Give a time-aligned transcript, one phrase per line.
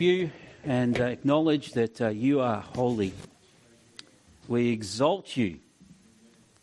[0.00, 0.30] you
[0.64, 3.12] and uh, acknowledge that uh, you are holy.
[4.46, 5.58] We exalt you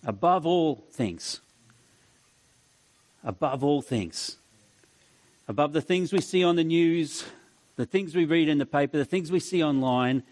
[0.06, 1.42] above all things.
[3.24, 4.38] Above all things.
[5.48, 7.24] Above the things we see on the news,
[7.76, 10.24] the things we read in the paper, the things we see online,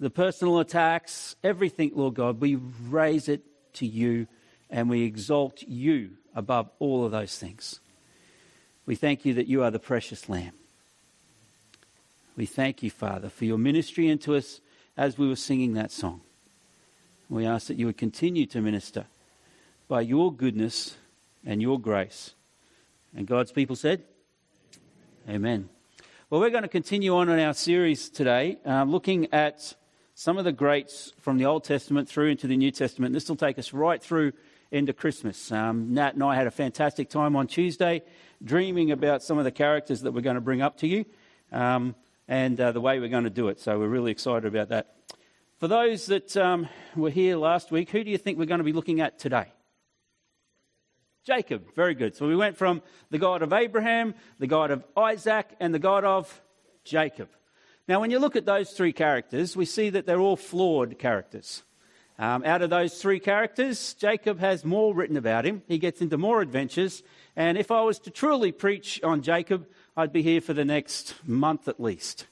[0.00, 3.42] the personal attacks, everything, Lord God, we raise it
[3.74, 4.26] to you
[4.70, 7.80] and we exalt you above all of those things.
[8.86, 10.57] We thank you that you are the precious Lamb.
[12.38, 14.60] We thank you, Father, for your ministry into us
[14.96, 16.20] as we were singing that song.
[17.28, 19.06] We ask that you would continue to minister
[19.88, 20.96] by your goodness
[21.44, 22.34] and your grace.
[23.12, 24.04] And God's people said,
[25.28, 25.68] Amen.
[26.30, 29.74] Well, we're going to continue on in our series today, uh, looking at
[30.14, 33.14] some of the greats from the Old Testament through into the New Testament.
[33.14, 34.32] This will take us right through
[34.70, 35.50] into Christmas.
[35.50, 38.04] Um, Nat and I had a fantastic time on Tuesday
[38.44, 41.04] dreaming about some of the characters that we're going to bring up to you.
[41.50, 41.96] Um,
[42.28, 43.58] and uh, the way we're going to do it.
[43.58, 44.94] So we're really excited about that.
[45.58, 48.64] For those that um, were here last week, who do you think we're going to
[48.64, 49.46] be looking at today?
[51.24, 51.74] Jacob.
[51.74, 52.14] Very good.
[52.14, 56.04] So we went from the God of Abraham, the God of Isaac, and the God
[56.04, 56.40] of
[56.84, 57.28] Jacob.
[57.88, 61.64] Now, when you look at those three characters, we see that they're all flawed characters.
[62.18, 65.62] Um, out of those three characters, Jacob has more written about him.
[65.68, 67.02] He gets into more adventures.
[67.36, 69.66] And if I was to truly preach on Jacob,
[69.98, 72.26] I'd be here for the next month at least.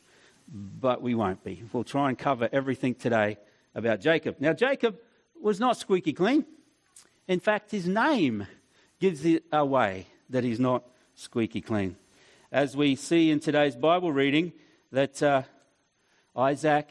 [0.49, 1.65] But we won't be.
[1.73, 3.39] We'll try and cover everything today
[3.75, 4.37] about Jacob.
[4.39, 4.99] Now, Jacob
[5.43, 6.47] was not squeaky clean.
[7.27, 8.47] In fact, his name
[9.01, 10.85] gives it away that he's not
[11.17, 11.97] squeaky clean.
[12.53, 14.53] As we see in today's Bible reading,
[14.93, 15.43] that uh,
[16.37, 16.89] Isaac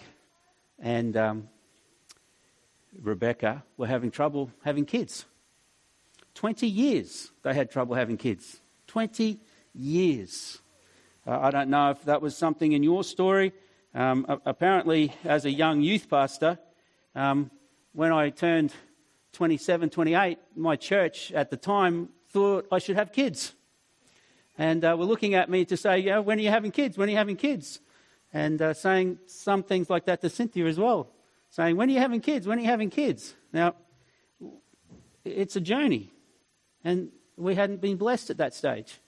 [0.78, 1.48] and um,
[3.02, 5.24] Rebecca were having trouble having kids.
[6.34, 8.60] 20 years they had trouble having kids.
[8.88, 9.40] 20
[9.74, 10.60] years.
[11.28, 13.52] Uh, I don't know if that was something in your story.
[13.96, 16.60] Um, apparently, as a young youth pastor,
[17.16, 17.50] um,
[17.94, 18.74] when I turned
[19.34, 23.54] 27, 28, my church at the time thought I should have kids.
[24.58, 26.96] And uh, were looking at me to say, yeah, when are you having kids?
[26.96, 27.80] When are you having kids?
[28.32, 31.10] And uh, saying some things like that to Cynthia as well.
[31.50, 32.48] Saying, when are you having kids?
[32.48, 33.34] When are you having kids?
[33.52, 33.74] Now,
[35.24, 36.12] it's a journey.
[36.84, 39.00] And we hadn't been blessed at that stage.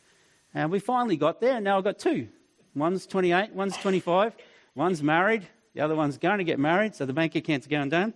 [0.57, 2.29] And we finally got there, and now I've got two.
[2.73, 4.35] One's 28, one's 25,
[4.73, 8.11] one's married, the other one's going to get married, so the bank account's going down.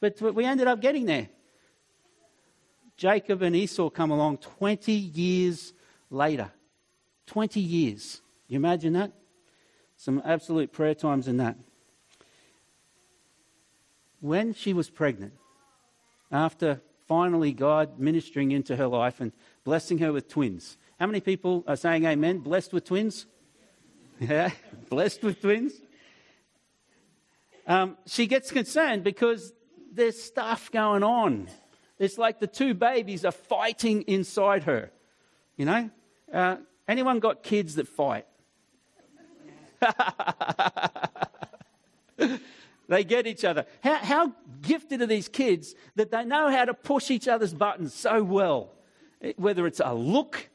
[0.00, 1.28] But we ended up getting there.
[2.96, 5.74] Jacob and Esau come along 20 years
[6.08, 6.50] later.
[7.26, 8.22] 20 years.
[8.48, 9.12] You imagine that?
[9.98, 11.58] Some absolute prayer times in that.
[14.20, 15.34] When she was pregnant,
[16.32, 19.32] after finally God ministering into her life and
[19.64, 22.38] blessing her with twins, how many people are saying amen?
[22.38, 23.26] Blessed with twins?
[24.20, 24.50] Yeah,
[24.90, 25.72] blessed with twins.
[27.66, 29.52] Um, she gets concerned because
[29.92, 31.48] there's stuff going on.
[31.98, 34.92] It's like the two babies are fighting inside her.
[35.56, 35.90] You know?
[36.32, 36.56] Uh,
[36.86, 38.26] anyone got kids that fight?
[42.88, 43.66] they get each other.
[43.82, 47.92] How, how, gifted are these kids that they know how to push each other's buttons
[47.94, 48.70] so well?
[49.36, 50.48] Whether it's a look,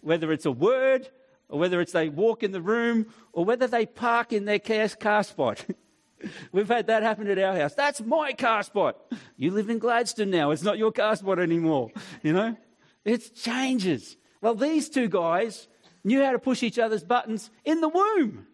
[0.00, 1.08] whether it's a word,
[1.48, 5.22] or whether it's they walk in the room, or whether they park in their car
[5.22, 5.64] spot.
[6.52, 7.74] We've had that happen at our house.
[7.74, 8.96] That's my car spot.
[9.36, 10.50] You live in Gladstone now.
[10.50, 11.90] It's not your car spot anymore.
[12.22, 12.56] You know?
[13.04, 14.16] It changes.
[14.40, 15.68] Well, these two guys
[16.04, 18.46] knew how to push each other's buttons in the womb.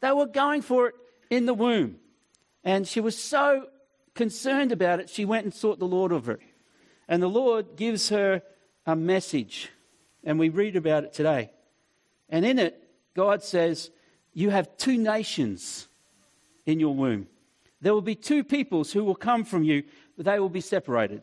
[0.00, 0.94] They were going for it
[1.30, 1.96] in the womb.
[2.62, 3.66] And she was so
[4.14, 6.40] concerned about it, she went and sought the Lord of it.
[7.08, 8.42] And the Lord gives her
[8.84, 9.70] a message
[10.26, 11.50] and we read about it today.
[12.28, 12.82] And in it,
[13.14, 13.90] God says,
[14.34, 15.88] You have two nations
[16.66, 17.28] in your womb.
[17.80, 19.84] There will be two peoples who will come from you,
[20.16, 21.22] but they will be separated.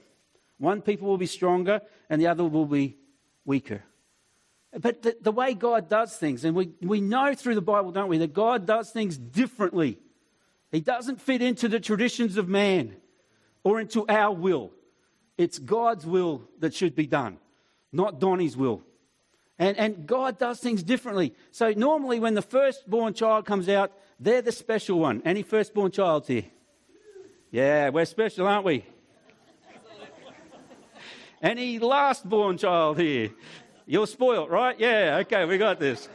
[0.58, 2.98] One people will be stronger, and the other will be
[3.46, 3.84] weaker.
[4.80, 8.08] But the, the way God does things, and we, we know through the Bible, don't
[8.08, 10.00] we, that God does things differently.
[10.72, 12.96] He doesn't fit into the traditions of man
[13.64, 14.72] or into our will.
[15.38, 17.38] It's God's will that should be done,
[17.92, 18.84] not Donnie's will.
[19.64, 21.34] And, and God does things differently.
[21.52, 25.22] So normally when the firstborn child comes out, they're the special one.
[25.24, 26.44] Any firstborn child here?
[27.50, 28.86] Yeah, we're special, aren't we?
[31.42, 33.30] Any lastborn child here?
[33.86, 34.78] You're spoilt, right?
[34.78, 36.10] Yeah, okay, we got this.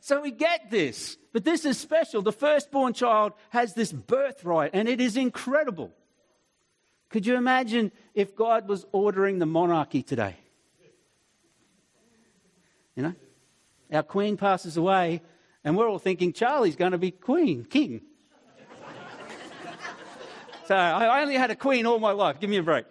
[0.00, 1.16] so we get this.
[1.32, 2.20] But this is special.
[2.20, 5.92] The firstborn child has this birthright, and it is incredible.
[7.08, 10.36] Could you imagine if God was ordering the monarchy today?
[12.98, 13.14] You know?
[13.92, 15.22] our queen passes away,
[15.62, 18.00] and we're all thinking Charlie's going to be queen, king.
[20.66, 22.40] so I only had a queen all my life.
[22.40, 22.86] Give me a break.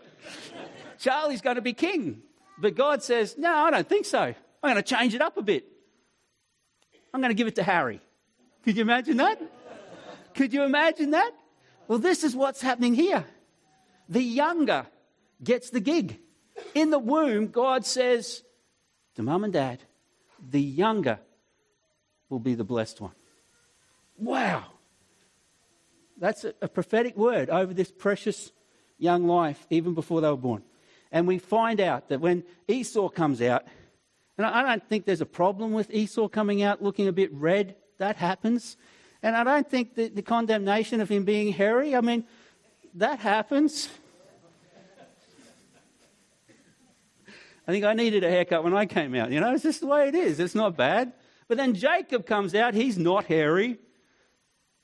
[0.98, 2.21] Charlie's going to be king.
[2.57, 4.21] But God says, No, I don't think so.
[4.21, 5.65] I'm going to change it up a bit.
[7.13, 8.00] I'm going to give it to Harry.
[8.63, 9.42] Could you imagine that?
[10.36, 11.31] Could you imagine that?
[11.89, 13.25] Well, this is what's happening here.
[14.07, 14.88] The younger
[15.44, 16.18] gets the gig.
[16.74, 18.42] In the womb, God says
[19.15, 19.83] to mum and dad,
[20.50, 21.19] the younger
[22.30, 23.13] will be the blessed one.
[24.18, 24.66] Wow.
[26.18, 28.51] That's a, a, prophetic word over this precious
[28.98, 30.63] young life, even before they were born.
[31.12, 33.66] And we find out that when Esau comes out,
[34.38, 37.75] and I don't think there's a problem with Esau coming out looking a bit red,
[37.98, 38.78] that happens.
[39.22, 42.25] And I don't think the condemnation of him being hairy, I mean,
[42.95, 43.89] that happens.
[47.67, 49.31] I think I needed a haircut when I came out.
[49.31, 50.39] You know, it's just the way it is.
[50.39, 51.11] It's not bad.
[51.49, 52.73] But then Jacob comes out.
[52.73, 53.77] He's not hairy.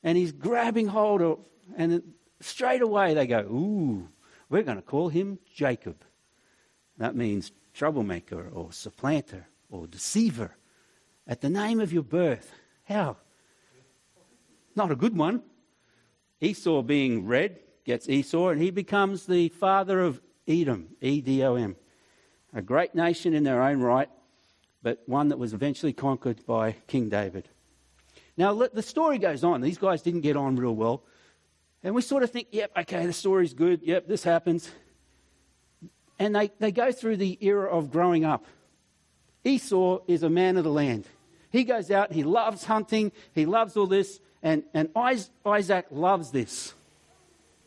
[0.03, 1.39] And he's grabbing hold of,
[1.77, 2.03] and
[2.41, 4.09] straight away they go, Ooh,
[4.49, 6.03] we're going to call him Jacob.
[6.97, 10.57] That means troublemaker or supplanter or deceiver.
[11.25, 12.51] At the name of your birth.
[12.83, 13.15] How?
[14.75, 15.41] Not a good one.
[16.41, 21.55] Esau, being red, gets Esau, and he becomes the father of Edom, E D O
[21.55, 21.77] M
[22.53, 24.09] a great nation in their own right,
[24.81, 27.49] but one that was eventually conquered by King David.
[28.35, 29.61] Now, the story goes on.
[29.61, 31.03] These guys didn't get on real well.
[31.83, 33.81] And we sort of think, yep, okay, the story's good.
[33.83, 34.71] Yep, this happens.
[36.17, 38.45] And they, they go through the era of growing up.
[39.43, 41.05] Esau is a man of the land.
[41.51, 46.73] He goes out, he loves hunting, he loves all this, and, and Isaac loves this.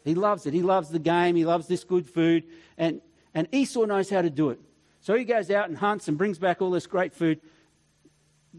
[0.04, 0.54] He loves it.
[0.54, 2.44] He loves the game, he loves this good food,
[2.78, 3.00] and,
[3.34, 4.60] and Esau knows how to do it.
[5.06, 7.40] So he goes out and hunts and brings back all this great food.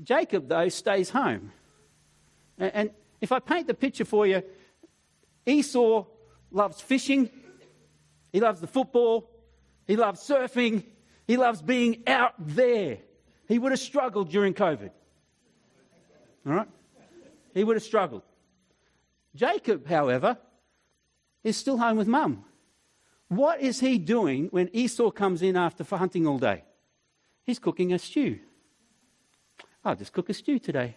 [0.02, 1.52] Jacob, though, stays home.
[2.58, 4.42] And, if I paint the picture for you,
[5.46, 6.06] Esau
[6.50, 7.30] loves fishing,
[8.32, 9.30] he loves the football,
[9.88, 10.86] he loves surfing,
[11.26, 13.00] he loves being out there.
[13.50, 14.92] He would have struggled during COVID.
[16.46, 16.70] All right?
[17.56, 18.24] He would have struggled.
[19.36, 20.38] Jacob, however,
[21.44, 22.46] is still home with mum.
[23.30, 26.64] What is he doing when Esau comes in after for hunting all day?
[27.44, 28.40] He's cooking a stew.
[29.84, 30.96] I'll just cook a stew today.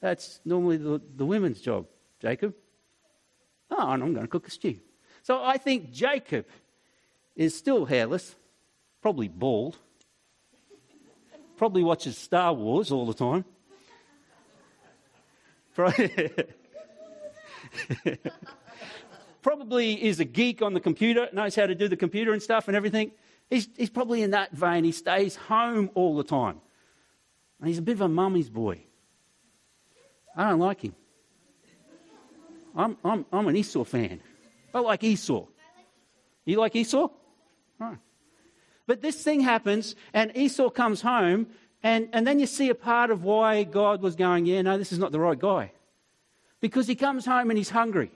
[0.00, 1.86] That's normally the, the women's job,
[2.20, 2.54] Jacob.
[3.70, 4.78] Oh, and I'm going to cook a stew.
[5.22, 6.46] So I think Jacob
[7.34, 8.36] is still hairless,
[9.00, 9.78] probably bald,
[11.56, 13.44] probably watches Star Wars all the time.
[19.44, 22.66] probably is a geek on the computer, knows how to do the computer and stuff
[22.66, 23.12] and everything.
[23.50, 24.84] He's, he's probably in that vein.
[24.84, 26.62] He stays home all the time.
[27.60, 28.80] And he's a bit of a mummy's boy.
[30.34, 30.94] I don't like him.
[32.74, 34.20] I'm, I'm, I'm an Esau fan.
[34.72, 35.44] I like Esau.
[36.46, 37.08] You like Esau?
[37.78, 37.98] Right.
[38.86, 41.48] But this thing happens, and Esau comes home,
[41.82, 44.90] and, and then you see a part of why God was going, yeah, no, this
[44.90, 45.72] is not the right guy.
[46.60, 48.10] Because he comes home and he's hungry.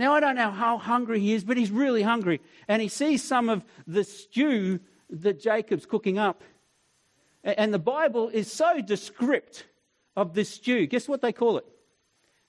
[0.00, 2.40] Now, I don't know how hungry he is, but he's really hungry.
[2.66, 4.80] And he sees some of the stew
[5.10, 6.42] that Jacob's cooking up.
[7.44, 9.66] And the Bible is so descript
[10.16, 10.86] of this stew.
[10.86, 11.66] Guess what they call it?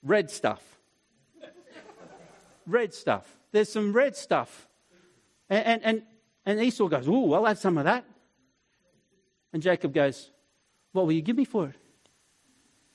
[0.01, 0.63] Red stuff.
[2.65, 3.27] red stuff.
[3.51, 4.70] There's some red stuff.
[5.50, 6.03] And, and,
[6.46, 8.05] and Esau goes, Oh, I'll have some of that.
[9.51, 10.31] And Jacob goes,
[10.93, 11.75] What will you give me for it?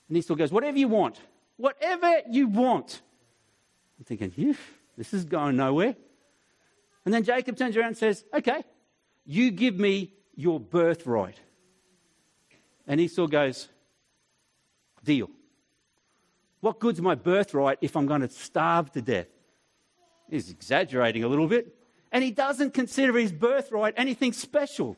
[0.09, 1.21] And Esau goes, Whatever you want.
[1.57, 3.03] Whatever you want.
[3.97, 4.55] I'm thinking,
[4.97, 5.95] this is going nowhere.
[7.05, 8.63] And then Jacob turns around and says, Okay,
[9.25, 11.39] you give me your birthright.
[12.85, 13.69] And Esau goes,
[15.03, 15.29] Deal.
[16.59, 19.27] What good's my birthright if I'm going to starve to death?
[20.29, 21.75] He's exaggerating a little bit.
[22.11, 24.97] And he doesn't consider his birthright anything special.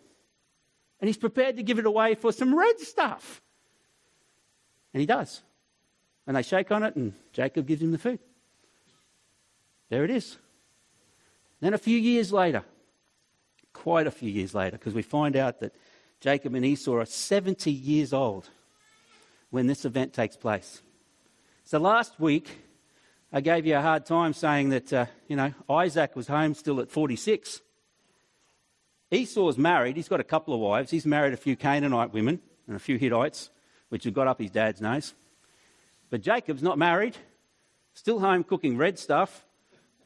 [1.00, 3.42] And he's prepared to give it away for some red stuff.
[4.94, 5.42] And he does.
[6.26, 8.20] And they shake on it, and Jacob gives him the food.
[9.90, 10.38] There it is.
[11.60, 12.64] Then a few years later,
[13.74, 15.76] quite a few years later, because we find out that
[16.22, 18.50] Jacob and Esau are 70 years old
[19.50, 20.82] when this event takes place.
[21.64, 22.50] So last week,
[23.32, 26.80] I gave you a hard time saying that, uh, you know, Isaac was home still
[26.80, 27.62] at 46.
[29.12, 29.96] Esau's married.
[29.96, 30.92] He's got a couple of wives.
[30.92, 33.50] He's married a few Canaanite women and a few Hittites,
[33.90, 35.14] which have got up his dad's nose.
[36.10, 37.18] But Jacob's not married,
[37.94, 39.46] still home cooking red stuff,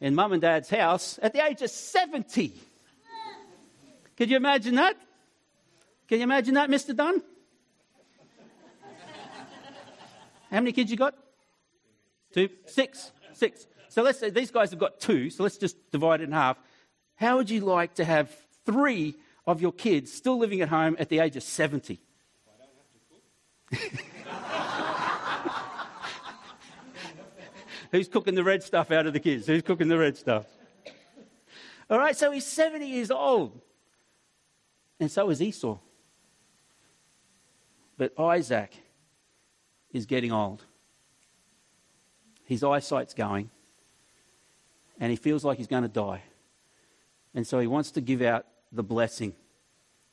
[0.04, 2.54] in mum and dad's house at the age of 70.
[4.18, 4.98] Can you imagine that?
[6.10, 6.94] Can you imagine that, Mr.
[6.94, 7.24] Dunn?
[10.52, 11.16] How many kids you got?
[12.34, 12.50] Two?
[12.66, 13.14] Six.
[13.32, 13.66] Six.
[13.88, 16.58] So let's say these guys have got two, so let's just divide it in half.
[17.16, 18.30] How would you like to have
[18.66, 19.16] three
[19.48, 22.02] of your kids still living at home at the age of 70?
[27.94, 29.46] Who's cooking the red stuff out of the kids?
[29.46, 30.48] Who's cooking the red stuff?
[31.92, 33.62] All right, so he's 70 years old.
[35.00, 35.78] And so is Esau.
[37.96, 38.76] But Isaac
[39.92, 40.64] is getting old.
[42.46, 43.52] His eyesight's going,
[45.00, 46.24] and he feels like he's going to die.
[47.36, 49.34] And so he wants to give out the blessing.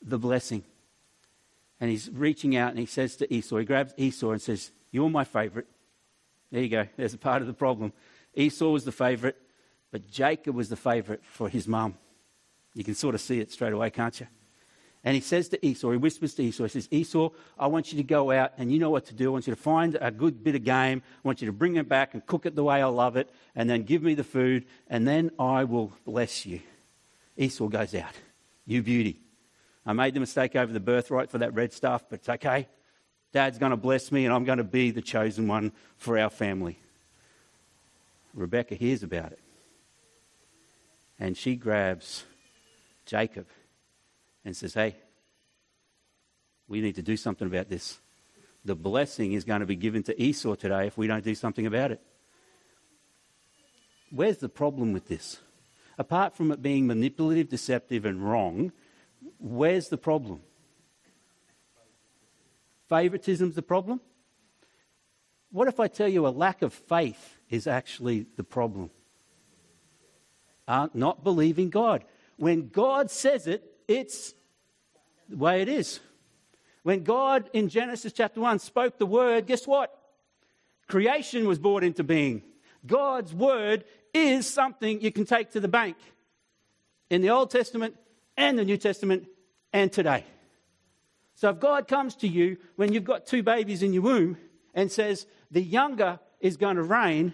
[0.03, 0.65] The blessing.
[1.81, 5.09] And he's reaching out and he says to Esau, he grabs Esau and says, You're
[5.09, 5.67] my favorite.
[6.51, 6.87] There you go.
[6.97, 7.93] There's a part of the problem.
[8.35, 9.37] Esau was the favorite,
[9.91, 11.97] but Jacob was the favorite for his mum.
[12.75, 14.27] You can sort of see it straight away, can't you?
[15.03, 17.97] And he says to Esau, he whispers to Esau, he says, Esau, I want you
[17.97, 19.31] to go out and you know what to do.
[19.31, 21.03] I want you to find a good bit of game.
[21.05, 23.31] I want you to bring it back and cook it the way I love it
[23.55, 26.61] and then give me the food and then I will bless you.
[27.37, 28.13] Esau goes out.
[28.67, 29.21] You beauty.
[29.87, 32.69] I made the mistake over the birthright for that red stuff, but it's okay.
[33.33, 36.31] Dad's going to bless me and I'm going to be the chosen one for our
[36.31, 36.79] family.
[38.35, 39.41] Rebecca hears about it.
[41.19, 42.25] And she grabs
[43.07, 43.47] Jacob
[44.45, 44.97] and says, Hey,
[46.67, 47.99] we need to do something about this.
[48.65, 51.67] The blessing is going to be given to Esau today if we don't do something
[51.67, 52.01] about it.
[54.11, 55.39] Where's the problem with this?
[55.99, 58.73] Apart from it being manipulative, deceptive, and wrong,
[59.39, 60.41] where's the problem?
[62.91, 64.01] Favoritism's the problem?
[65.53, 68.91] What if I tell you a lack of faith is actually the problem?
[70.67, 72.05] Uh, not believing God.
[72.37, 74.35] When God says it, it's
[75.29, 76.01] the way it is.
[76.83, 79.97] When God in Genesis chapter 1 spoke the word, guess what?
[80.89, 82.43] Creation was brought into being.
[82.85, 85.97] God's word is something you can take to the bank
[87.09, 87.97] in the Old Testament
[88.37, 89.29] and the New Testament
[89.73, 90.25] and today.
[91.41, 94.37] So if God comes to you when you've got two babies in your womb
[94.75, 97.33] and says, the younger is going to reign,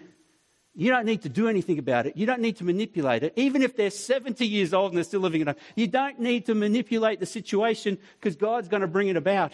[0.73, 2.15] you don't need to do anything about it.
[2.15, 3.33] You don't need to manipulate it.
[3.35, 6.45] Even if they're 70 years old and they're still living at home, you don't need
[6.45, 9.51] to manipulate the situation because God's going to bring it about.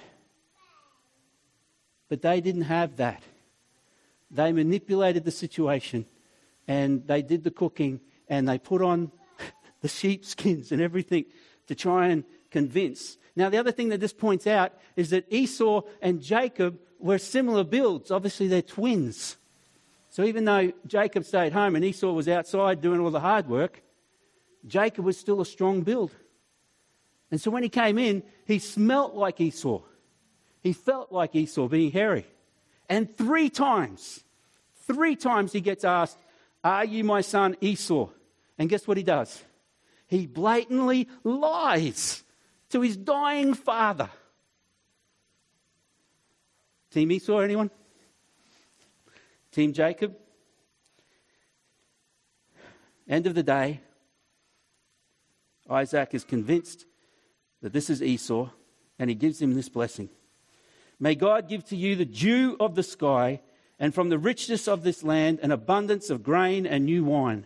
[2.07, 3.23] But they didn't have that.
[4.29, 6.05] They manipulated the situation
[6.67, 9.11] and they did the cooking and they put on
[9.81, 11.25] the sheepskins and everything
[11.65, 15.81] to try and convince now, the other thing that this points out is that Esau
[16.01, 18.11] and Jacob were similar builds.
[18.11, 19.37] Obviously, they're twins.
[20.09, 23.81] So even though Jacob stayed home and Esau was outside doing all the hard work,
[24.67, 26.11] Jacob was still a strong build.
[27.31, 29.81] And so when he came in, he smelt like Esau.
[30.61, 32.27] He felt like Esau, being hairy.
[32.87, 34.23] And three times,
[34.85, 36.19] three times he gets asked,
[36.63, 38.09] Are you my son Esau?
[38.59, 39.43] And guess what he does?
[40.05, 42.23] He blatantly lies
[42.73, 44.09] to his dying father.
[46.89, 47.69] Team Esau, anyone?
[49.51, 50.15] Team Jacob?
[53.07, 53.79] End of the day,
[55.69, 56.85] Isaac is convinced
[57.61, 58.49] that this is Esau,
[58.97, 60.09] and he gives him this blessing.
[60.99, 63.41] May God give to you the dew of the sky,
[63.77, 67.45] and from the richness of this land, an abundance of grain and new wine.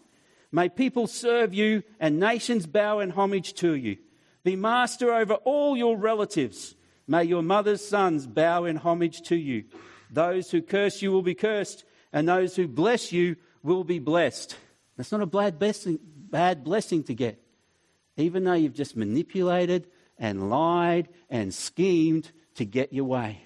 [0.54, 3.98] May people serve you, and nations bow in homage to you.
[4.48, 6.74] Be master over all your relatives.
[7.06, 9.66] May your mother's sons bow in homage to you.
[10.10, 14.56] Those who curse you will be cursed, and those who bless you will be blessed.
[14.96, 17.44] That's not a bad blessing, bad blessing to get,
[18.16, 23.42] even though you've just manipulated and lied and schemed to get your way.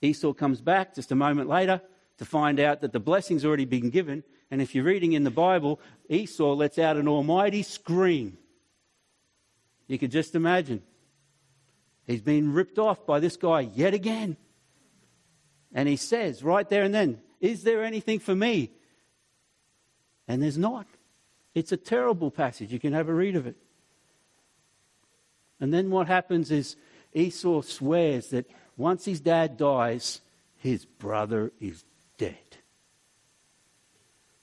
[0.00, 1.82] Esau comes back just a moment later
[2.16, 5.30] to find out that the blessing's already been given and if you're reading in the
[5.30, 8.36] Bible, Esau lets out an almighty scream.
[9.86, 10.82] You could just imagine.
[12.06, 14.36] He's been ripped off by this guy yet again.
[15.72, 18.72] And he says right there and then, Is there anything for me?
[20.26, 20.86] And there's not.
[21.54, 22.72] It's a terrible passage.
[22.72, 23.56] You can have a read of it.
[25.60, 26.76] And then what happens is
[27.12, 30.20] Esau swears that once his dad dies,
[30.56, 31.84] his brother is.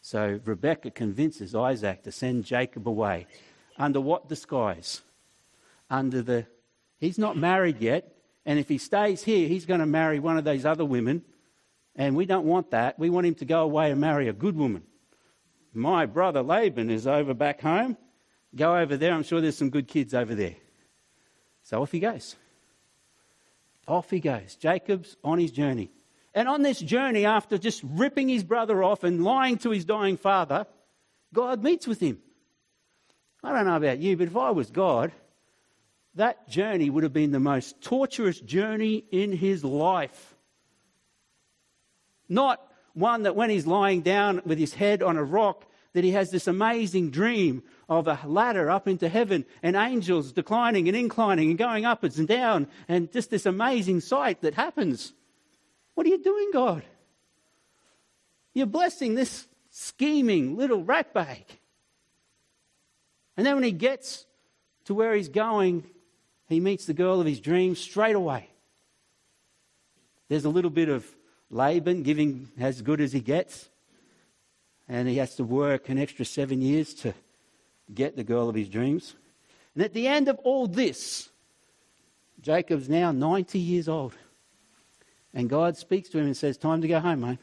[0.07, 3.27] So Rebekah convinces Isaac to send Jacob away.
[3.77, 5.01] Under what disguise?
[5.89, 6.45] Under the.
[6.97, 10.45] He's not married yet, and if he stays here, he's going to marry one of
[10.45, 11.25] those other women,
[11.93, 12.97] and we don't want that.
[12.97, 14.83] We want him to go away and marry a good woman.
[15.73, 17.97] My brother Laban is over back home.
[18.55, 19.11] Go over there.
[19.11, 20.55] I'm sure there's some good kids over there.
[21.63, 22.37] So off he goes.
[23.89, 24.55] Off he goes.
[24.55, 25.91] Jacob's on his journey.
[26.37, 30.17] And on this journey, after just ripping his brother off and lying to his dying
[30.17, 30.67] father,
[31.33, 32.19] God meets with him.
[33.43, 35.11] I don't know about you, but if I was God,
[36.13, 40.35] that journey would have been the most torturous journey in his life.
[42.29, 42.61] Not
[42.93, 46.29] one that when he's lying down with his head on a rock, that he has
[46.29, 51.57] this amazing dream of a ladder up into heaven and angels declining and inclining and
[51.57, 55.13] going upwards and down and just this amazing sight that happens.
[55.97, 56.83] What are you doing, God?
[58.53, 61.43] You're blessing this scheming little ratbag.
[63.35, 64.27] And then when he gets
[64.85, 65.85] to where he's going,
[66.47, 68.47] he meets the girl of his dreams straight away.
[70.29, 71.03] There's a little bit of
[71.49, 73.67] Laban giving as good as he gets.
[74.87, 77.15] And he has to work an extra seven years to
[77.91, 79.15] get the girl of his dreams.
[79.73, 81.29] And at the end of all this,
[82.39, 84.13] Jacob's now 90 years old.
[85.37, 87.37] And God speaks to him and says, Time to go home, mate.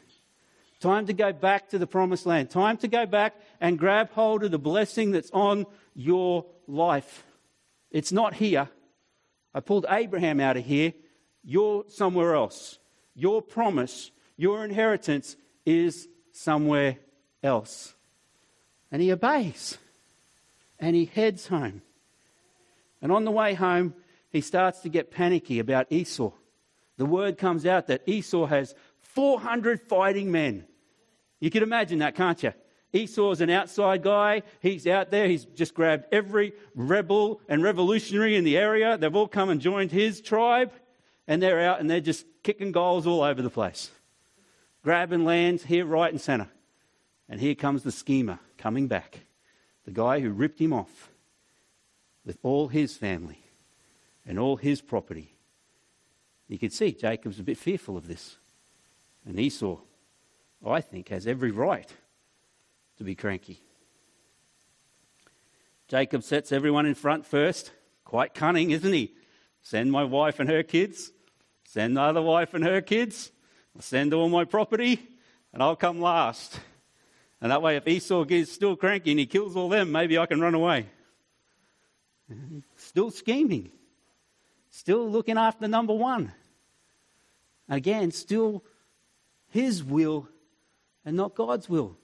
[0.80, 2.50] Time to go back to the promised land.
[2.50, 7.22] Time to go back and grab hold of the blessing that's on your life.
[7.92, 8.68] It's not here.
[9.54, 10.92] I pulled Abraham out of here.
[11.44, 12.80] You're somewhere else.
[13.14, 16.98] Your promise, your inheritance is somewhere
[17.44, 17.94] else.
[18.90, 19.78] And he obeys.
[20.80, 21.82] And he heads home.
[23.00, 23.94] And on the way home,
[24.30, 26.32] he starts to get panicky about Esau.
[26.96, 30.66] The word comes out that Esau has 400 fighting men.
[31.40, 32.52] You can imagine that, can't you?
[32.92, 34.42] Esau's an outside guy.
[34.60, 35.26] He's out there.
[35.26, 38.96] He's just grabbed every rebel and revolutionary in the area.
[38.96, 40.72] They've all come and joined his tribe.
[41.26, 43.90] And they're out and they're just kicking goals all over the place.
[44.82, 46.48] Grabbing lands here, right, and centre.
[47.28, 49.20] And here comes the schemer coming back.
[49.86, 51.10] The guy who ripped him off
[52.24, 53.40] with all his family
[54.26, 55.33] and all his property.
[56.48, 58.36] You can see Jacob's a bit fearful of this.
[59.26, 59.78] And Esau,
[60.64, 61.90] oh, I think, has every right
[62.98, 63.60] to be cranky.
[65.88, 67.72] Jacob sets everyone in front first.
[68.04, 69.14] Quite cunning, isn't he?
[69.62, 71.12] Send my wife and her kids.
[71.64, 73.32] Send the other wife and her kids.
[73.74, 75.00] I'll send all my property,
[75.52, 76.60] and I'll come last.
[77.40, 80.26] And that way, if Esau gets still cranky and he kills all them, maybe I
[80.26, 80.86] can run away.
[82.76, 83.70] Still scheming.
[84.74, 86.32] Still looking after number one.
[87.68, 88.64] Again, still
[89.46, 90.28] his will
[91.04, 91.96] and not God's will.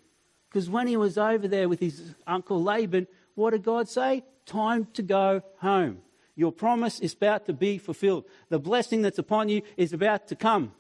[0.49, 4.23] Because when he was over there with his uncle Laban, what did God say?
[4.47, 5.99] Time to go home.
[6.37, 8.25] Your promise is about to be fulfilled.
[8.51, 10.73] The blessing that's upon you is about to come.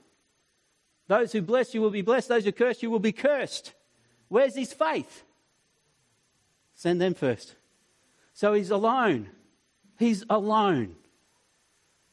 [1.08, 2.28] Those who bless you will be blessed.
[2.28, 3.74] Those who curse you will be cursed.
[4.28, 5.24] Where's his faith?
[6.72, 7.56] Send them first.
[8.32, 9.30] So he's alone.
[9.98, 10.94] He's alone.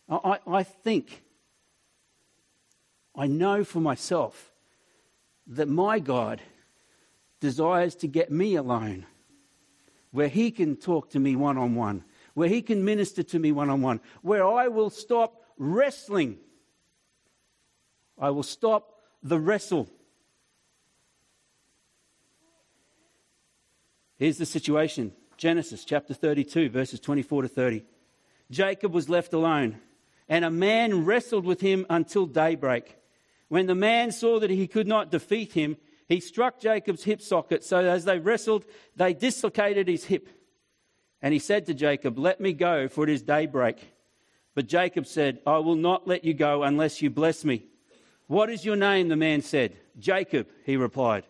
[0.10, 1.24] I, I think,
[3.16, 4.52] I know for myself
[5.48, 6.42] that my God
[7.40, 9.06] desires to get me alone,
[10.12, 13.52] where He can talk to me one on one, where He can minister to me
[13.52, 16.38] one on one, where I will stop wrestling.
[18.18, 19.90] I will stop the wrestle.
[24.18, 27.84] Here's the situation Genesis chapter 32, verses 24 to 30.
[28.50, 29.78] Jacob was left alone,
[30.30, 32.98] and a man wrestled with him until daybreak.
[33.48, 37.64] When the man saw that he could not defeat him, he struck Jacob's hip socket,
[37.64, 40.30] so as they wrestled, they dislocated his hip.
[41.22, 43.78] And he said to Jacob, Let me go, for it is daybreak.
[44.56, 47.66] But Jacob said, I will not let you go unless you bless me.
[48.28, 49.08] What is your name?
[49.08, 49.78] The man said.
[50.00, 51.24] Jacob, he replied.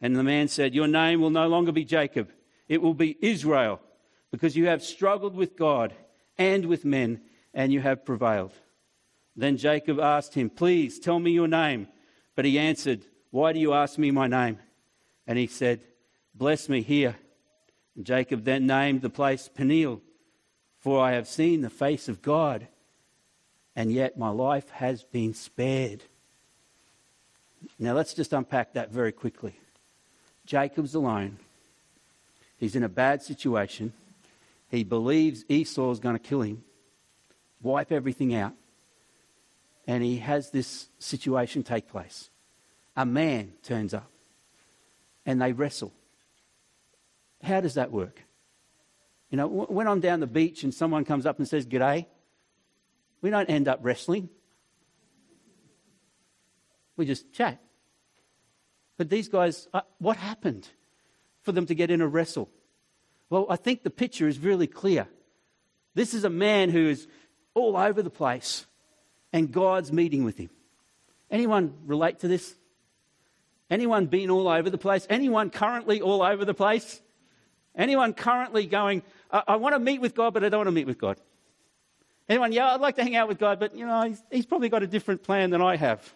[0.00, 2.30] And the man said, Your name will no longer be Jacob,
[2.68, 3.80] it will be Israel,
[4.30, 5.94] because you have struggled with God
[6.36, 7.20] and with men,
[7.54, 8.52] and you have prevailed.
[9.34, 11.88] Then Jacob asked him, Please tell me your name.
[12.34, 14.60] But he answered, why do you ask me my name?
[15.26, 15.80] And he said,
[16.36, 17.16] Bless me here.
[17.96, 20.00] And Jacob then named the place Peniel,
[20.78, 22.68] for I have seen the face of God,
[23.74, 26.04] and yet my life has been spared.
[27.76, 29.58] Now let's just unpack that very quickly.
[30.46, 31.38] Jacob's alone.
[32.56, 33.94] He's in a bad situation.
[34.70, 36.62] He believes Esau is going to kill him,
[37.64, 38.52] wipe everything out.
[39.86, 42.30] And he has this situation take place
[42.96, 44.10] a man turns up
[45.26, 45.92] and they wrestle.
[47.42, 48.22] How does that work?
[49.30, 52.06] You know, when I'm down the beach and someone comes up and says, G'day,
[53.20, 54.28] we don't end up wrestling.
[56.96, 57.60] We just chat.
[58.96, 60.68] But these guys, uh, what happened
[61.42, 62.48] for them to get in a wrestle?
[63.28, 65.08] Well, I think the picture is really clear.
[65.94, 67.08] This is a man who is
[67.54, 68.66] all over the place
[69.32, 70.50] and God's meeting with him.
[71.30, 72.54] Anyone relate to this?
[73.70, 75.06] Anyone been all over the place?
[75.08, 77.00] Anyone currently all over the place?
[77.74, 80.72] Anyone currently going, I, I want to meet with God, but I don't want to
[80.72, 81.16] meet with God?
[82.28, 84.68] Anyone, yeah, I'd like to hang out with God, but you know, he's, he's probably
[84.68, 86.14] got a different plan than I have.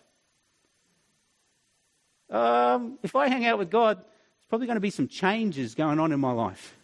[2.31, 5.99] Um, if I hang out with God, there's probably going to be some changes going
[5.99, 6.75] on in my life.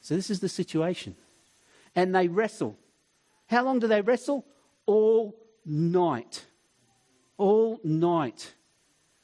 [0.00, 1.16] So, this is the situation.
[1.96, 2.78] And they wrestle.
[3.46, 4.46] How long do they wrestle?
[4.86, 6.44] All night.
[7.36, 8.54] All night.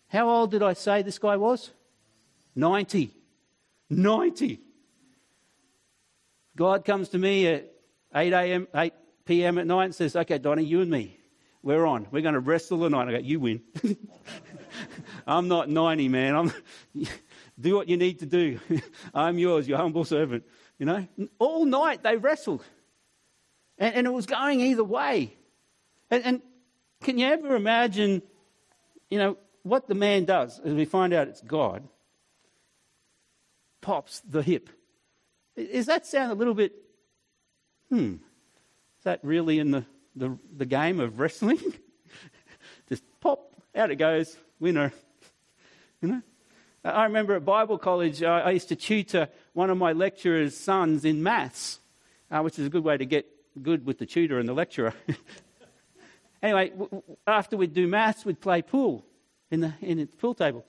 [0.08, 1.70] How old did I say this guy was?
[2.56, 3.10] 90.
[3.88, 4.60] 90.
[6.56, 7.72] God comes to me at
[8.14, 8.92] 8 a.m., 8
[9.24, 9.58] p.m.
[9.58, 11.18] at night and says, Okay, Donnie, you and me,
[11.62, 12.06] we're on.
[12.10, 13.08] We're going to wrestle tonight.
[13.08, 13.62] I go, You win.
[15.26, 16.34] I'm not 90, man.
[16.34, 16.52] I'm,
[17.60, 18.58] do what you need to do.
[19.14, 20.44] I'm yours, your humble servant.
[20.82, 21.06] You know,
[21.38, 22.64] all night they wrestled.
[23.78, 25.32] And, and it was going either way.
[26.10, 26.42] And, and
[27.04, 28.20] can you ever imagine,
[29.08, 31.86] you know, what the man does as we find out it's God?
[33.80, 34.70] Pops the hip
[35.56, 36.72] does that sound a little bit,
[37.88, 39.84] hmm, is that really in the,
[40.16, 41.60] the, the game of wrestling?
[42.88, 44.92] Just pop, out it goes, winner.
[46.00, 46.22] You know?
[46.84, 51.22] I remember at Bible college, I used to tutor one of my lecturer's sons in
[51.22, 51.78] maths,
[52.30, 53.26] uh, which is a good way to get
[53.60, 54.92] good with the tutor and the lecturer.
[56.42, 56.72] anyway,
[57.26, 59.04] after we'd do maths, we'd play pool
[59.50, 60.64] in the, in the pool table.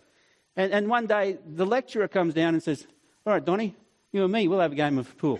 [0.55, 2.85] And, and one day, the lecturer comes down and says,
[3.25, 3.75] All right, Donnie,
[4.11, 5.39] you and me, we'll have a game of pool.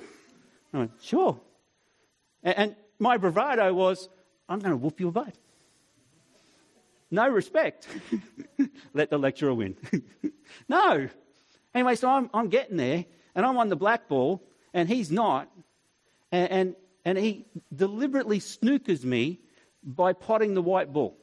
[0.73, 1.39] I went, sure.
[2.41, 4.09] And, and my bravado was,
[4.49, 5.35] I'm going to whoop your butt.
[7.13, 7.87] No respect.
[8.95, 9.77] Let the lecturer win.
[10.67, 11.09] no.
[11.75, 14.41] Anyway, so I'm, I'm getting there, and I'm on the black ball,
[14.73, 15.47] and he's not.
[16.31, 19.41] And, and, and he deliberately snookers me
[19.83, 21.15] by potting the white ball.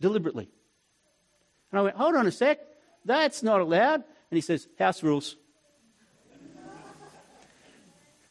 [0.00, 0.48] Deliberately.
[1.72, 2.60] And I went, hold on a sec.
[3.04, 4.04] That's not allowed.
[4.04, 5.34] And he says, house rules.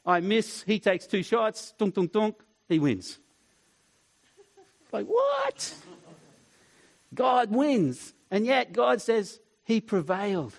[0.06, 2.36] I miss, he takes two shots, dunk, dunk, dunk,
[2.70, 3.20] he wins.
[4.94, 5.76] Like, what?
[7.14, 8.14] God wins.
[8.30, 10.54] And yet God says he prevailed.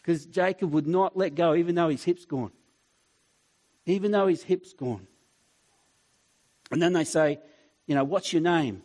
[0.00, 2.52] Because Jacob would not let go, even though his hip's gone.
[3.86, 5.06] Even though his hip's gone.
[6.70, 7.40] And then they say,
[7.86, 8.82] you know, what's your name?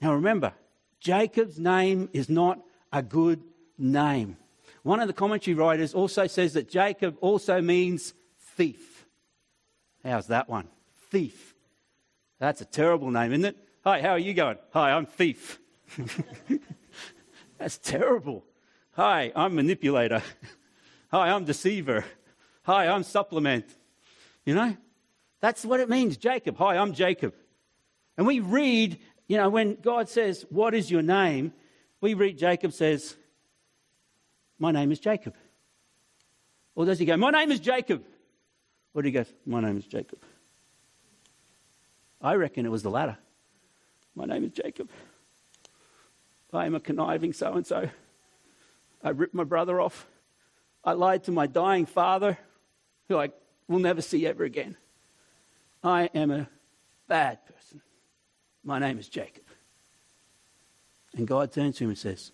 [0.00, 0.52] Now remember,
[1.00, 2.60] Jacob's name is not
[2.92, 3.42] a good
[3.78, 4.36] name.
[4.82, 9.06] One of the commentary writers also says that Jacob also means thief.
[10.04, 10.68] How's that one?
[11.10, 11.54] Thief.
[12.38, 13.56] That's a terrible name, isn't it?
[13.86, 14.58] Hi, how are you going?
[14.72, 15.60] Hi, I'm thief.
[17.58, 18.42] That's terrible.
[18.94, 20.24] Hi, I'm manipulator.
[21.12, 22.04] Hi, I'm deceiver.
[22.64, 23.64] Hi, I'm supplement.
[24.44, 24.76] You know?
[25.38, 26.56] That's what it means, Jacob.
[26.56, 27.32] Hi, I'm Jacob.
[28.16, 31.52] And we read, you know, when God says, What is your name?
[32.00, 33.14] We read Jacob says,
[34.58, 35.36] My name is Jacob.
[36.74, 38.04] Or does he go, My name is Jacob?
[38.94, 40.18] Or do you go, My name is Jacob.
[42.20, 43.18] I reckon it was the latter.
[44.16, 44.88] My name is Jacob.
[46.52, 47.90] I am a conniving so and so.
[49.04, 50.06] I ripped my brother off.
[50.82, 52.38] I lied to my dying father,
[53.08, 53.30] who I
[53.68, 54.76] will never see ever again.
[55.84, 56.48] I am a
[57.06, 57.82] bad person.
[58.64, 59.44] My name is Jacob.
[61.14, 62.32] And God turns to him and says,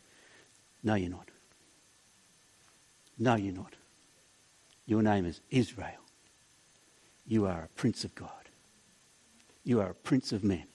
[0.84, 1.28] No, you're not.
[3.18, 3.74] No, you're not.
[4.86, 6.00] Your name is Israel.
[7.26, 8.30] You are a prince of God.
[9.64, 10.66] You are a prince of men.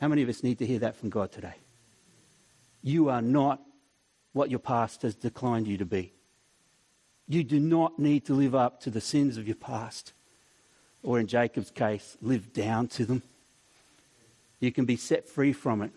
[0.00, 1.54] How many of us need to hear that from God today?
[2.82, 3.60] You are not
[4.32, 6.12] what your past has declined you to be.
[7.26, 10.12] You do not need to live up to the sins of your past,
[11.02, 13.22] or in Jacob's case, live down to them.
[14.60, 15.90] You can be set free from it,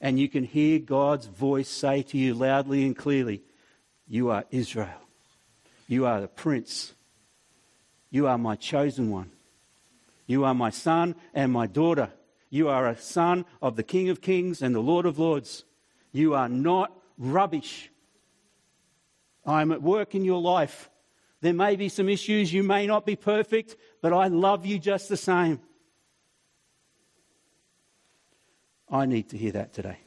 [0.00, 3.42] and you can hear God's voice say to you loudly and clearly,
[4.08, 4.88] You are Israel.
[5.88, 6.94] You are the prince.
[8.10, 9.30] You are my chosen one.
[10.26, 12.10] You are my son and my daughter.
[12.50, 15.64] You are a son of the King of Kings and the Lord of Lords.
[16.12, 17.90] You are not rubbish.
[19.46, 20.90] I am at work in your life.
[21.40, 22.52] There may be some issues.
[22.52, 25.60] You may not be perfect, but I love you just the same.
[28.90, 29.98] I need to hear that today.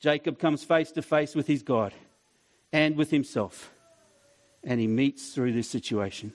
[0.00, 1.94] Jacob comes face to face with his God
[2.72, 3.72] and with himself
[4.66, 6.32] and he meets through this situation.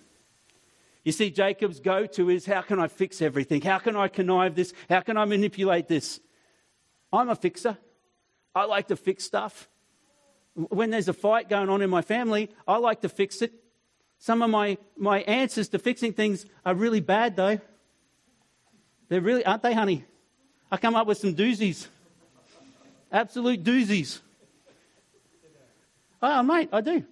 [1.04, 3.62] You see, Jacob's go to is how can I fix everything?
[3.62, 4.74] How can I connive this?
[4.90, 6.20] How can I manipulate this?
[7.12, 7.78] I'm a fixer.
[8.54, 9.68] I like to fix stuff.
[10.54, 13.54] When there's a fight going on in my family, I like to fix it.
[14.20, 17.60] Some of my, my answers to fixing things are really bad, though.
[19.10, 20.06] They're really, aren't they, honey?
[20.72, 21.88] I come up with some doozies.
[23.12, 24.20] Absolute doozies.
[26.22, 27.04] Oh, mate, I do.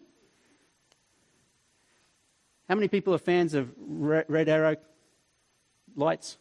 [2.70, 4.76] How many people are fans of red arrow
[5.96, 6.38] lights?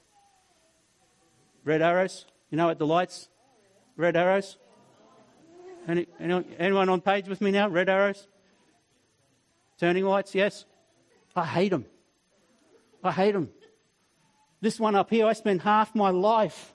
[1.64, 2.26] Red arrows?
[2.50, 3.30] You know what the lights?
[3.96, 4.58] Red arrows?
[5.88, 7.68] Any, anyone on page with me now?
[7.68, 8.28] Red arrows?
[9.80, 10.66] Turning lights, yes?
[11.34, 11.86] I hate them.
[13.02, 13.48] I hate them.
[14.60, 16.74] This one up here, I spend half my life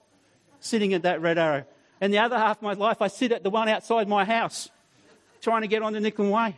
[0.62, 1.66] sitting at that red arrow.
[2.02, 4.70] And the other half of my life, I sit at the one outside my house
[5.42, 6.56] trying to get on the Nicklin Way.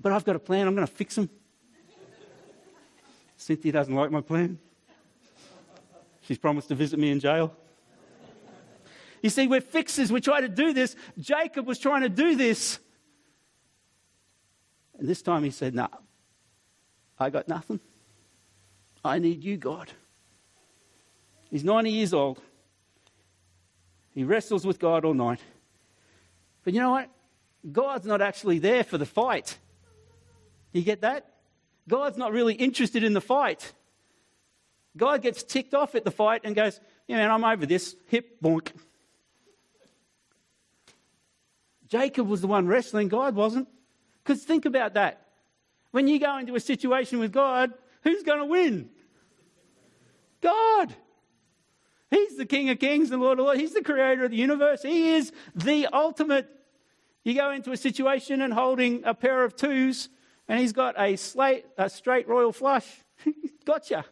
[0.00, 0.66] But I've got a plan.
[0.66, 1.28] I'm going to fix them.
[3.44, 4.58] Cynthia doesn't like my plan.
[6.22, 7.54] She's promised to visit me in jail.
[9.20, 10.10] You see, we're fixers.
[10.10, 10.96] We try to do this.
[11.18, 12.78] Jacob was trying to do this.
[14.98, 15.98] And this time he said, No, nah,
[17.18, 17.80] I got nothing.
[19.04, 19.92] I need you, God.
[21.50, 22.40] He's 90 years old.
[24.14, 25.40] He wrestles with God all night.
[26.64, 27.10] But you know what?
[27.70, 29.58] God's not actually there for the fight.
[30.72, 31.33] You get that?
[31.88, 33.72] God's not really interested in the fight.
[34.96, 37.96] God gets ticked off at the fight and goes, Yeah, man, I'm over this.
[38.08, 38.70] Hip, bonk.
[41.88, 43.68] Jacob was the one wrestling, God wasn't.
[44.22, 45.26] Because think about that.
[45.90, 48.90] When you go into a situation with God, who's going to win?
[50.40, 50.94] God.
[52.10, 53.60] He's the King of Kings and Lord of Lords.
[53.60, 54.82] He's the creator of the universe.
[54.82, 56.48] He is the ultimate.
[57.22, 60.08] You go into a situation and holding a pair of twos,
[60.48, 62.86] and he's got a, slate, a straight royal flush.
[63.64, 64.04] gotcha.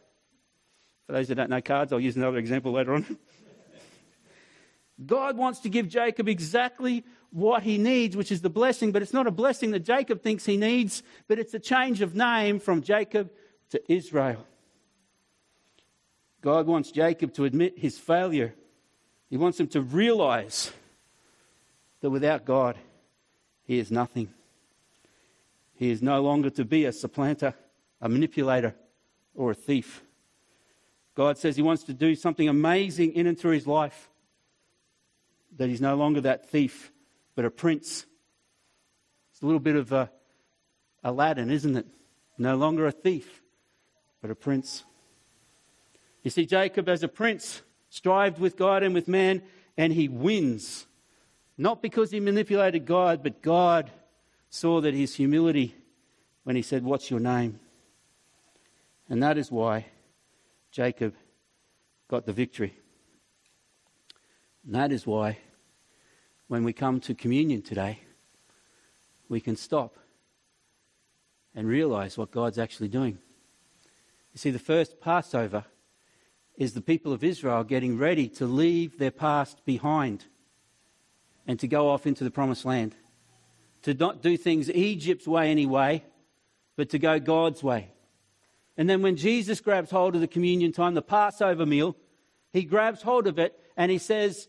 [1.06, 3.18] For those that don't know cards, I'll use another example later on.
[5.06, 9.12] God wants to give Jacob exactly what he needs, which is the blessing, but it's
[9.12, 12.82] not a blessing that Jacob thinks he needs, but it's a change of name from
[12.82, 13.30] Jacob
[13.70, 14.46] to Israel.
[16.42, 18.54] God wants Jacob to admit his failure.
[19.30, 20.72] He wants him to realize
[22.00, 22.76] that without God,
[23.64, 24.28] he is nothing.
[25.82, 27.54] He is no longer to be a supplanter,
[28.00, 28.76] a manipulator,
[29.34, 30.04] or a thief.
[31.16, 34.08] God says He wants to do something amazing in and through his life.
[35.56, 36.92] That he's no longer that thief,
[37.34, 38.06] but a prince.
[39.32, 40.08] It's a little bit of a
[41.02, 41.86] Aladdin, isn't it?
[42.38, 43.42] No longer a thief,
[44.20, 44.84] but a prince.
[46.22, 49.42] You see, Jacob, as a prince, strived with God and with man,
[49.76, 50.86] and he wins.
[51.58, 53.90] Not because he manipulated God, but God
[54.52, 55.74] saw that his humility
[56.44, 57.58] when he said, What's your name?
[59.08, 59.86] And that is why
[60.70, 61.14] Jacob
[62.06, 62.74] got the victory.
[64.64, 65.38] And that is why
[66.48, 68.00] when we come to communion today,
[69.28, 69.96] we can stop
[71.54, 73.18] and realize what God's actually doing.
[74.34, 75.64] You see, the first Passover
[76.58, 80.26] is the people of Israel getting ready to leave their past behind
[81.46, 82.94] and to go off into the promised land
[83.82, 86.04] to not do things Egypt's way anyway,
[86.76, 87.90] but to go God's way.
[88.76, 91.96] And then when Jesus grabs hold of the communion time, the Passover meal,
[92.52, 94.48] he grabs hold of it and he says,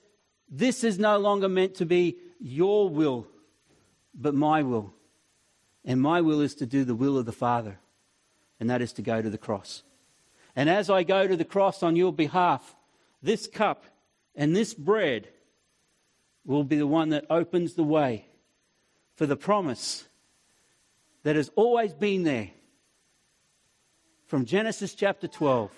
[0.49, 3.27] This is no longer meant to be your will,
[4.13, 4.93] but my will.
[5.85, 7.79] And my will is to do the will of the Father,
[8.59, 9.83] and that is to go to the cross.
[10.55, 12.75] And as I go to the cross on your behalf,
[13.21, 13.83] this cup
[14.35, 15.27] and this bread
[16.45, 18.27] will be the one that opens the way
[19.15, 20.05] for the promise
[21.23, 22.49] that has always been there
[24.27, 25.71] from Genesis chapter 12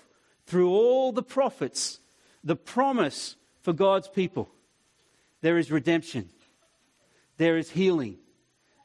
[0.45, 1.99] through all the prophets,
[2.43, 4.49] the promise for God's people.
[5.41, 6.29] There is redemption,
[7.37, 8.17] there is healing,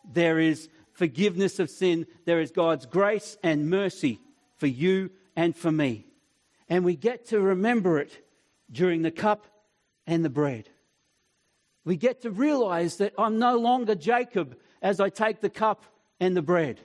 [0.05, 4.21] there is forgiveness of sin, there is God's grace and mercy
[4.57, 6.07] for you and for me.
[6.69, 8.25] And we get to remember it
[8.71, 9.47] during the cup
[10.07, 10.69] and the bread
[11.91, 15.85] we get to realize that I'm no longer Jacob as I take the cup
[16.21, 16.79] and the bread.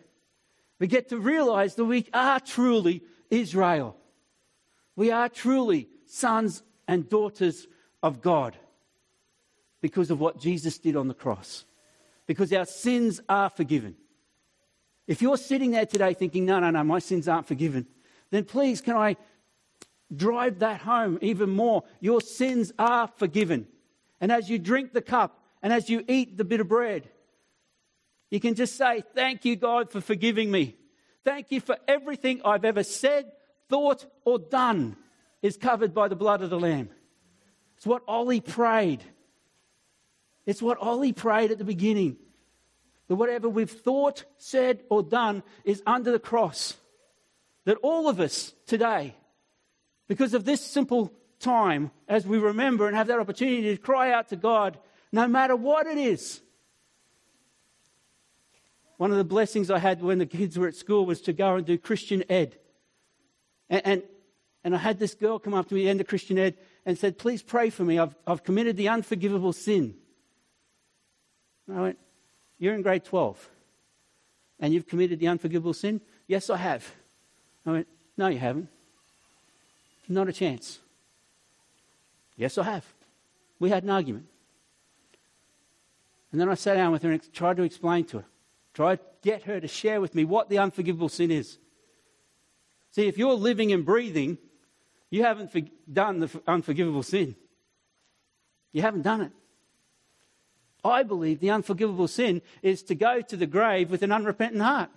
[0.79, 3.97] We get to realize that we are truly Israel.
[4.95, 7.67] We are truly sons and daughters
[8.01, 8.57] of God
[9.79, 11.65] because of what Jesus did on the cross,
[12.25, 13.95] because our sins are forgiven.
[15.05, 17.85] If you're sitting there today thinking, no, no, no, my sins aren't forgiven,
[18.31, 19.17] then please can I
[20.11, 21.83] drive that home even more?
[21.99, 23.67] Your sins are forgiven.
[24.21, 27.09] And as you drink the cup and as you eat the bit of bread,
[28.29, 30.75] you can just say, Thank you, God, for forgiving me.
[31.23, 33.31] Thank you for everything I've ever said,
[33.69, 34.95] thought, or done
[35.41, 36.89] is covered by the blood of the Lamb.
[37.77, 39.03] It's what Ollie prayed.
[40.45, 42.17] It's what Ollie prayed at the beginning.
[43.07, 46.75] that whatever we've thought, said, or done is under the cross.
[47.65, 49.15] That all of us today,
[50.07, 54.29] because of this simple time, as we remember and have that opportunity to cry out
[54.29, 54.77] to God,
[55.11, 56.41] no matter what it is.
[58.97, 61.55] One of the blessings I had when the kids were at school was to go
[61.55, 62.57] and do Christian Ed.
[63.69, 64.03] And, and,
[64.63, 66.57] and I had this girl come up to me at the end of Christian Ed
[66.85, 67.99] and said, Please pray for me.
[67.99, 69.95] I've, I've committed the unforgivable sin.
[71.67, 71.99] And I went,
[72.57, 73.49] You're in grade 12
[74.59, 75.99] and you've committed the unforgivable sin?
[76.27, 76.89] Yes, I have.
[77.65, 78.69] I went, No, you haven't.
[80.07, 80.79] Not a chance.
[82.37, 82.85] Yes, I have.
[83.59, 84.27] We had an argument.
[86.31, 88.25] And then I sat down with her and tried to explain to her,
[88.73, 91.57] tried to get her to share with me what the unforgivable sin is.
[92.91, 94.37] See, if you're living and breathing,
[95.09, 95.51] you haven't
[95.91, 97.35] done the unforgivable sin.
[98.73, 99.31] You haven't done it.
[100.83, 104.89] I believe the unforgivable sin is to go to the grave with an unrepentant heart.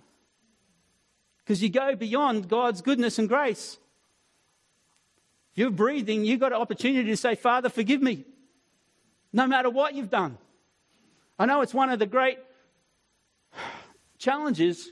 [1.39, 3.79] Because you go beyond God's goodness and grace.
[5.55, 8.25] You're breathing, you've got an opportunity to say, Father, forgive me.
[9.33, 10.37] No matter what you've done.
[11.37, 12.39] I know it's one of the great
[14.17, 14.91] challenges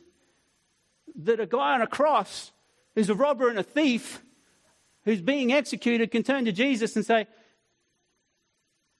[1.23, 2.51] that a guy on a cross
[2.95, 4.21] who's a robber and a thief
[5.03, 7.27] who's being executed can turn to Jesus and say,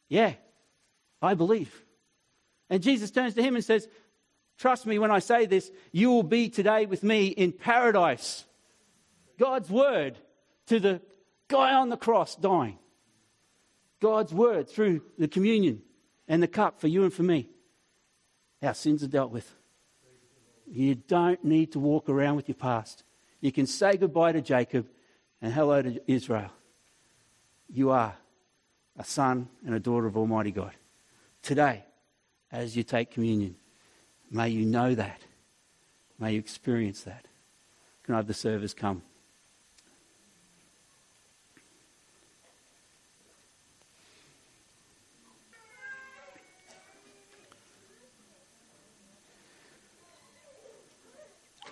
[0.10, 0.34] Yeah,
[1.22, 1.84] I believe.
[2.70, 3.88] And Jesus turns to him and says,
[4.58, 8.46] Trust me when I say this, you will be today with me in paradise.
[9.38, 10.17] God's word
[10.67, 11.02] to the
[11.47, 12.77] guy on the cross dying.
[13.99, 15.81] God's word through the communion
[16.27, 17.49] and the cup for you and for me.
[18.62, 19.53] Our sins are dealt with.
[20.69, 23.03] You don't need to walk around with your past.
[23.39, 24.88] You can say goodbye to Jacob
[25.41, 26.51] and hello to Israel.
[27.69, 28.15] You are
[28.97, 30.73] a son and a daughter of Almighty God.
[31.41, 31.86] Today,
[32.51, 33.55] as you take communion,
[34.31, 35.21] may you know that.
[36.19, 37.25] May you experience that.
[38.03, 39.03] Can I have the servers come?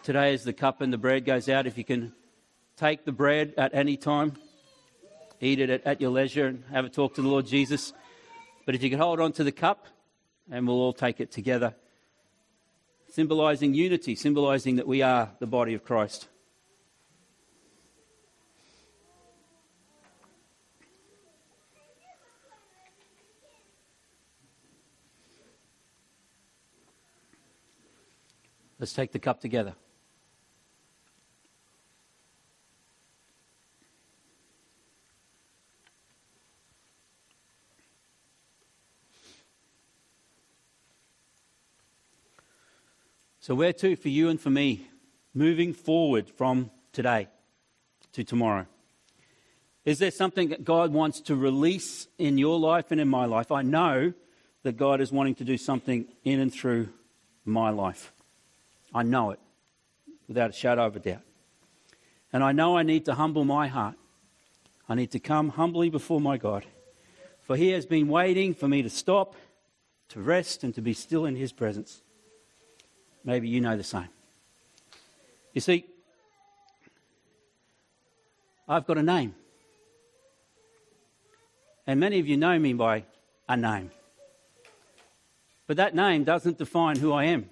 [0.05, 2.13] Today, as the cup and the bread goes out, if you can
[2.77, 4.33] take the bread at any time,
[5.41, 7.91] eat it at, your leisure, and have a talk to the Lord Jesus.
[8.67, 9.87] But if you can hold on to the cup,
[10.51, 11.73] and we'll all take it together,
[13.09, 16.27] symbolizing unity, symbolizing that we are the body of Christ.
[28.77, 29.73] Let's take the cup together.
[43.45, 44.87] So, where to for you and for me,
[45.35, 47.27] moving forward from today
[48.13, 48.65] to tomorrow?
[49.83, 53.51] Is there something that God wants to release in your life and in my life?
[53.51, 54.13] I know
[54.63, 56.89] that God is wanting to do something in and through
[57.45, 58.11] my life.
[58.95, 59.39] I know it
[60.27, 61.21] without a shadow of a doubt.
[62.33, 63.93] And I know I need to humble my heart.
[64.89, 66.65] I need to come humbly before my God.
[67.43, 69.35] For He has been waiting for me to stop,
[70.09, 72.01] to rest, and to be still in His presence.
[73.25, 74.07] Maybe you know the same.
[75.53, 75.85] You see,
[78.69, 79.33] I've got a name.
[81.87, 83.05] And many of you know me by
[83.49, 83.91] a name.
[85.67, 87.49] But that name doesn't define who I am.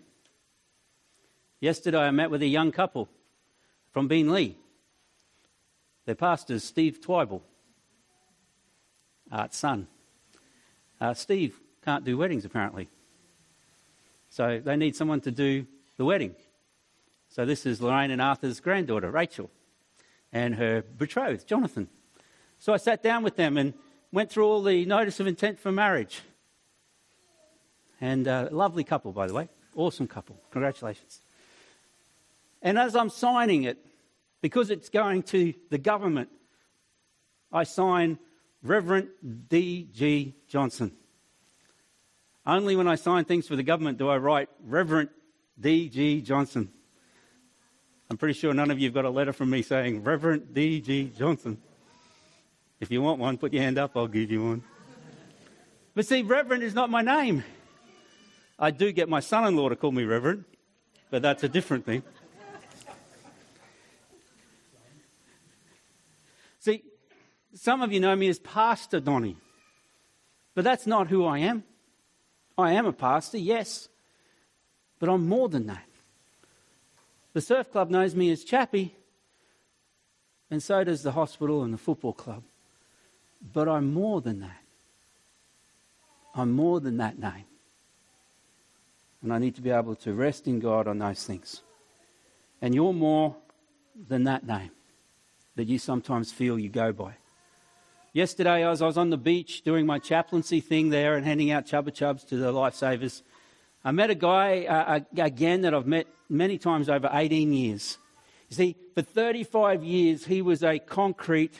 [1.59, 3.09] Yesterday I met with a young couple
[3.91, 4.55] from Beenleigh.
[6.05, 7.41] Their pastor is Steve Twyble,
[9.31, 9.88] Art's son.
[10.99, 12.89] Uh, Steve can't do weddings apparently.
[14.34, 16.34] So they need someone to do the wedding.
[17.30, 19.52] So this is Lorraine and Arthur's granddaughter, Rachel,
[20.32, 21.88] and her betrothed, Jonathan.
[22.58, 23.76] So I sat down with them and
[24.12, 26.24] went through all the notice of intent for marriage.
[28.01, 29.49] And a uh, lovely couple, by the way.
[29.76, 30.41] Awesome couple.
[30.49, 31.20] Congratulations.
[32.64, 33.86] And as I'm signing it,
[34.41, 36.30] because it's going to the government,
[37.51, 38.18] I sign
[38.64, 39.10] Reverend
[39.47, 40.34] D.G.
[40.47, 40.91] Johnson.
[42.46, 45.10] Only when I sign things for the government do I write Reverend
[45.60, 46.22] D.G.
[46.22, 46.72] Johnson.
[48.10, 51.14] I'm pretty sure none of you have got a letter from me saying Reverend D.G.
[51.18, 51.58] Johnson.
[52.80, 54.64] If you want one, put your hand up, I'll give you one.
[55.96, 57.44] But see, Reverend is not my name.
[58.60, 60.44] I do get my son in law to call me Reverend,
[61.10, 62.04] but that's a different thing.
[66.60, 66.84] See,
[67.54, 69.38] some of you know me as Pastor Donny,
[70.56, 71.64] but that's not who I am.
[72.58, 73.89] I am a pastor, yes.
[74.99, 75.86] but I'm more than that.
[77.34, 78.95] The surf club knows me as Chappie,
[80.51, 82.43] and so does the hospital and the football club.
[83.54, 84.62] But I'm more than that.
[86.36, 87.45] I'm more than that name.
[89.22, 91.62] And I need to be able to rest in God on those things.
[92.62, 93.36] And you're more
[94.08, 94.72] than that name
[95.56, 97.16] that you sometimes feel you go by.
[98.16, 101.66] Yesterday, as I was on the beach doing my chaplaincy thing there and handing out
[101.66, 103.24] Chupa Chups to the lifesavers,
[103.84, 107.97] I met a guy uh, again that I've met many times over 18 years.
[108.49, 111.59] You see, for 35 years, he was a concrete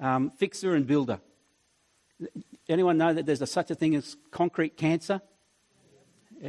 [0.00, 1.20] um, fixer and builder.
[2.68, 5.22] Anyone know that there's a, such a thing as concrete cancer?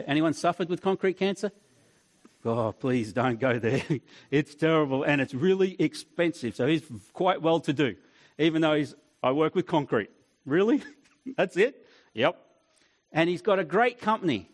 [0.08, 1.52] Anyone suffered with concrete cancer?
[2.44, 3.84] Oh, please don't go there.
[4.32, 6.56] It's terrible and it's really expensive.
[6.56, 6.82] So he's
[7.14, 7.98] quite well to do,
[8.40, 10.10] even though he's, I work with concrete.
[10.46, 10.84] Really?
[11.38, 11.86] That's it?
[12.14, 12.40] Yep.
[13.12, 14.50] And he's got a great company.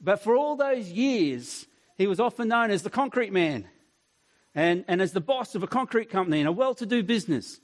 [0.00, 1.66] But for all those years,
[1.96, 3.66] he was often known as the concrete man
[4.54, 7.60] and, and as the boss of a concrete company and a well to do business.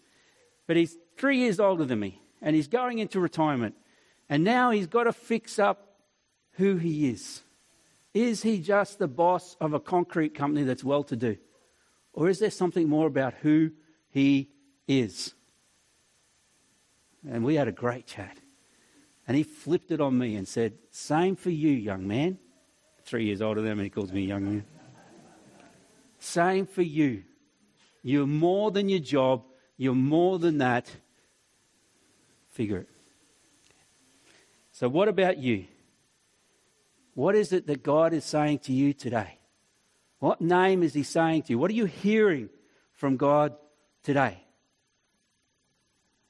[0.67, 3.75] But he's three years older than me and he's going into retirement.
[4.29, 6.01] And now he's got to fix up
[6.53, 7.43] who he is.
[8.13, 11.37] Is he just the boss of a concrete company that's well to do?
[12.13, 13.73] Or is there something more about who
[14.09, 14.51] he
[14.89, 15.35] is?
[17.29, 18.39] And we had a great chat.
[19.27, 22.39] And he flipped it on me and said, Same for you, young man.
[23.05, 24.65] Three years older than me, he calls me young man.
[26.19, 27.25] Same for you.
[28.03, 29.45] You're more than your job,
[29.77, 30.91] you're more than that.
[32.51, 32.89] Figure it.
[34.73, 35.67] So, what about you?
[37.15, 39.39] What is it that God is saying to you today?
[40.19, 41.59] What name is He saying to you?
[41.59, 42.49] What are you hearing
[42.93, 43.55] from God
[44.03, 44.46] today?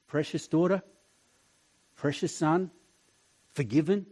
[0.07, 0.81] Precious daughter?
[1.95, 2.71] Precious son?
[3.53, 4.05] Forgiven?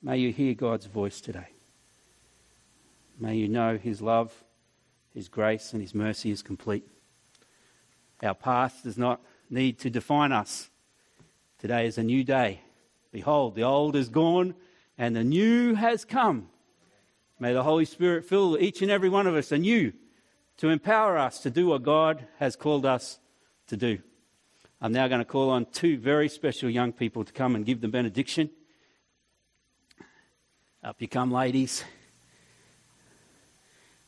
[0.00, 1.48] May you hear God's voice today.
[3.18, 4.32] May you know His love,
[5.12, 6.86] His grace, and His mercy is complete.
[8.22, 9.20] Our past does not
[9.50, 10.70] need to define us.
[11.58, 12.60] Today is a new day.
[13.10, 14.54] Behold, the old is gone
[14.96, 16.48] and the new has come.
[17.40, 19.92] May the Holy Spirit fill each and every one of us anew
[20.58, 23.18] to empower us to do what God has called us
[23.68, 23.98] to do.
[24.80, 27.80] I'm now going to call on two very special young people to come and give
[27.80, 28.50] the benediction.
[30.82, 31.84] Up you come, ladies.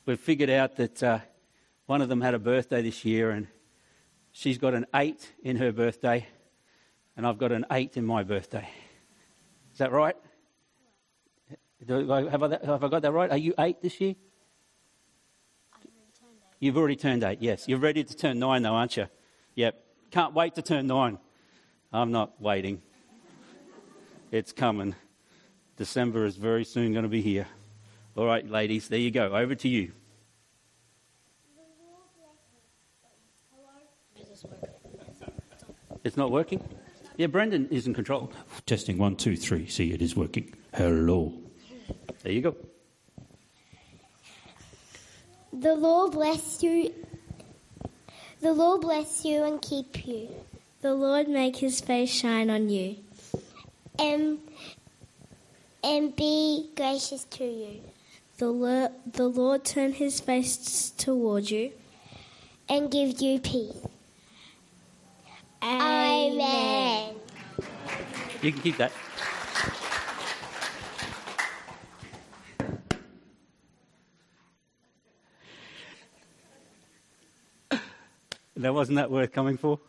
[0.06, 1.18] We've figured out that uh,
[1.86, 3.46] one of them had a birthday this year, and
[4.32, 6.26] she's got an eight in her birthday,
[7.16, 8.68] and I've got an eight in my birthday
[9.72, 10.16] Is that right?
[11.88, 13.30] Have I, have I got that right?
[13.30, 14.14] Are you eight this year?
[16.60, 17.66] You've already turned eight, yes.
[17.66, 19.08] You're ready to turn nine, though, aren't you?
[19.54, 19.82] Yep.
[20.10, 21.18] Can't wait to turn nine.
[21.90, 22.82] I'm not waiting.
[24.30, 24.94] It's coming.
[25.76, 27.46] December is very soon going to be here.
[28.14, 29.34] All right, ladies, there you go.
[29.34, 29.92] Over to you.
[36.04, 36.62] It's not working?
[37.16, 38.32] Yeah, Brendan is in control.
[38.66, 39.66] Testing one, two, three.
[39.66, 40.54] See, it is working.
[40.74, 41.32] Hello.
[42.22, 42.56] There you go.
[45.52, 46.94] The Lord bless you.
[48.40, 50.28] The Lord bless you and keep you.
[50.80, 52.96] The Lord make his face shine on you.
[53.98, 54.38] And,
[55.84, 57.80] and be gracious to you.
[58.38, 61.72] The Lord, the Lord turn his face toward you.
[62.68, 63.76] And give you peace.
[65.62, 67.16] Amen.
[68.40, 68.92] You can keep that.
[78.60, 79.80] That wasn't that worth coming for?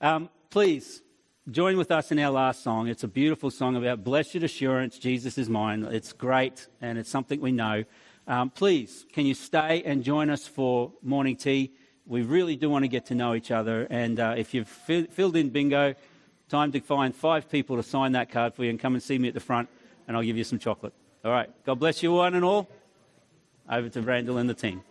[0.00, 1.02] Um, please
[1.50, 2.88] join with us in our last song.
[2.88, 5.82] It's a beautiful song about blessed assurance, Jesus is mine.
[5.90, 7.84] It's great and it's something we know.
[8.26, 11.72] Um, please, can you stay and join us for morning tea?
[12.08, 13.86] we really do want to get to know each other.
[13.90, 15.94] And uh, if you've filled in bingo,
[16.48, 19.18] time to find five people to sign that card for you and come and see
[19.18, 19.68] me at the front,
[20.08, 20.94] and I'll give you some chocolate.
[21.24, 21.50] All right.
[21.66, 22.68] God bless you one and all.
[23.70, 24.82] Over to Randall and the team.